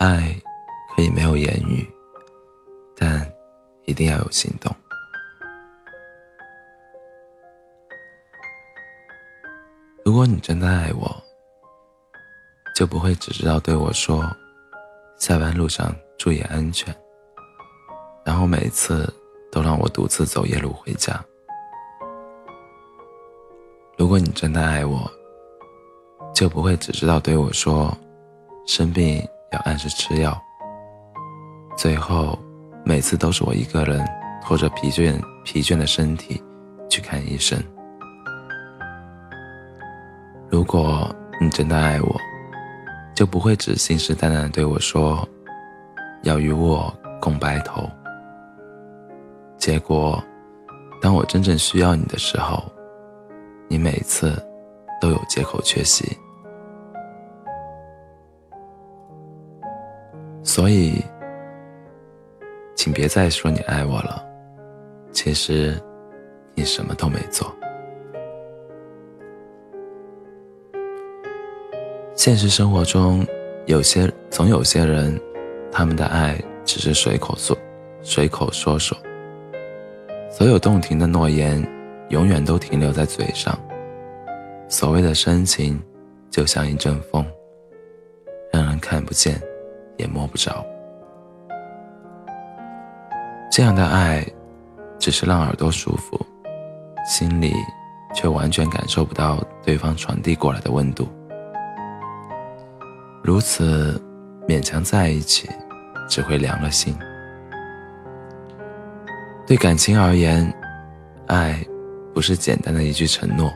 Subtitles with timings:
[0.00, 0.34] 爱
[0.96, 1.86] 可以没有言语，
[2.96, 3.30] 但
[3.84, 4.74] 一定要有行动。
[10.02, 11.22] 如果你真的爱我，
[12.74, 14.24] 就不会只知道对我说
[15.20, 16.96] “下班路上注意安全”，
[18.24, 19.06] 然后每次
[19.52, 21.22] 都让我独自走夜路回家。
[23.98, 24.98] 如果你真的爱我，
[26.34, 27.94] 就不会只知道对我说
[28.66, 30.40] “生病要按时吃药”，
[31.76, 32.38] 最后
[32.84, 34.04] 每次都是我一个人
[34.42, 36.42] 拖着疲倦疲倦的身体
[36.88, 37.62] 去看医生。
[40.48, 41.08] 如果
[41.40, 42.16] 你真的爱我，
[43.14, 45.28] 就不会只信誓旦旦的对我说
[46.22, 47.88] 要与我共白头。
[49.56, 50.22] 结果，
[51.00, 52.64] 当我真正需要你的时候，
[53.68, 54.42] 你每次
[55.00, 56.16] 都有借口缺席。
[60.42, 61.04] 所以，
[62.74, 64.24] 请别再说你爱我了，
[65.12, 65.80] 其实
[66.54, 67.54] 你什么都没做。
[72.14, 73.26] 现实生活中，
[73.66, 75.18] 有些总有些人，
[75.70, 77.56] 他们的爱只是随口说，
[78.02, 78.96] 随口说说。
[80.30, 81.66] 所有动听的诺言，
[82.10, 83.58] 永远都停留在嘴上。
[84.68, 85.82] 所谓的深情，
[86.30, 87.24] 就像一阵风，
[88.52, 89.40] 让人看不见，
[90.00, 90.64] 也摸不着。
[93.52, 94.26] 这样的爱，
[94.98, 96.18] 只是让耳朵舒服，
[97.06, 97.52] 心里
[98.14, 101.06] 却完全感受不到对方传递过来的温度。
[103.22, 104.00] 如此
[104.48, 105.48] 勉强在一起，
[106.08, 106.96] 只会凉了心。
[109.46, 110.50] 对感情而言，
[111.26, 111.62] 爱
[112.14, 113.52] 不是简单的一句承诺，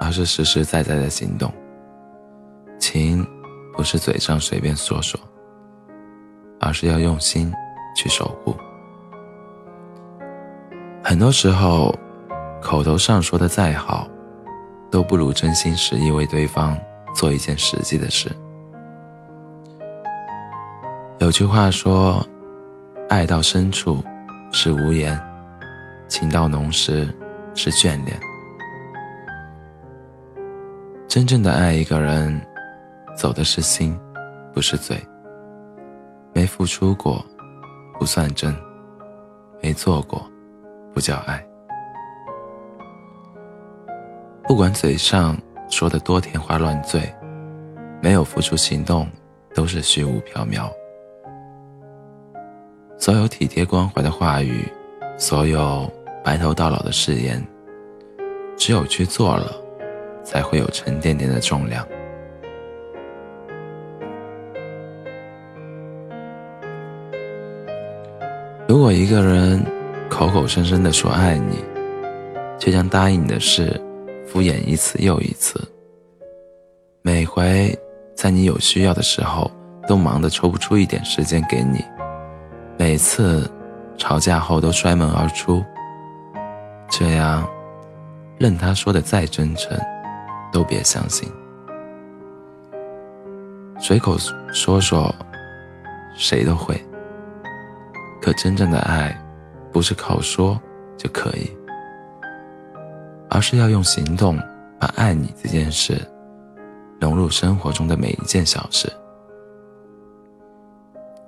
[0.00, 1.52] 而是实实在在的行动。
[2.78, 3.26] 情
[3.76, 5.20] 不是嘴上随便说说，
[6.60, 7.52] 而是要用心
[7.94, 8.56] 去守护。
[11.04, 11.94] 很多时候，
[12.62, 14.08] 口头上说的再好，
[14.90, 16.76] 都不如真心实意为对方。
[17.14, 18.30] 做一件实际的事。
[21.18, 22.22] 有句话说
[23.08, 24.04] ：“爱到深处
[24.52, 25.18] 是无言，
[26.08, 27.08] 情到浓时
[27.54, 28.20] 是眷恋。”
[31.08, 32.38] 真正的爱一个人，
[33.16, 33.98] 走的是心，
[34.52, 34.96] 不是嘴。
[36.32, 37.24] 没付出过，
[37.98, 38.52] 不算真；
[39.60, 40.24] 没做过，
[40.94, 41.44] 不叫爱。
[44.44, 45.36] 不管嘴上。
[45.68, 47.12] 说的多天花乱坠，
[48.00, 49.04] 没有付出行动，
[49.52, 50.70] 都是虚无缥缈。
[52.96, 54.64] 所有体贴关怀的话语，
[55.18, 55.90] 所有
[56.22, 57.44] 白头到老的誓言，
[58.56, 59.52] 只有去做了，
[60.22, 61.84] 才会有沉甸甸的重量。
[68.68, 69.64] 如果一个人
[70.10, 71.64] 口口声声的说爱你，
[72.58, 73.80] 却将答应你的事，
[74.26, 75.60] 敷衍一次又一次，
[77.00, 77.78] 每回
[78.16, 79.48] 在你有需要的时候，
[79.86, 81.78] 都忙得抽不出一点时间给你；
[82.76, 83.48] 每次
[83.96, 85.64] 吵架后都摔门而出，
[86.90, 87.48] 这样，
[88.36, 89.78] 任他说的再真诚，
[90.52, 91.28] 都别相信。
[93.78, 94.16] 随口
[94.52, 95.14] 说说，
[96.16, 96.76] 谁都会。
[98.26, 99.16] 可真正的爱，
[99.70, 100.60] 不是靠说
[100.96, 101.56] 就可以。
[103.30, 104.36] 而是要用行动
[104.80, 105.96] 把爱你这件事
[107.00, 108.92] 融入生活中的每一件小事。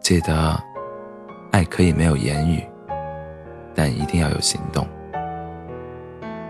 [0.00, 0.60] 记得，
[1.52, 2.66] 爱可以没有言语，
[3.76, 4.84] 但一定要有行动。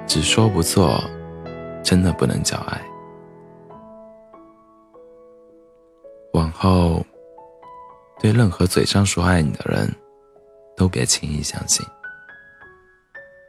[0.07, 0.99] 只说不做，
[1.83, 2.81] 真的不能叫爱。
[6.33, 7.05] 往后，
[8.19, 9.95] 对任何嘴上说爱你的人，
[10.78, 11.84] 都别轻易相信。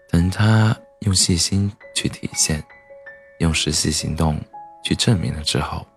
[0.10, 0.76] 等他。
[1.04, 2.62] 用细心去体现，
[3.40, 4.38] 用实际行动
[4.84, 5.88] 去证明了之后，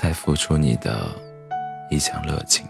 [0.00, 1.10] 再付出你的
[1.90, 2.64] 一腔热情。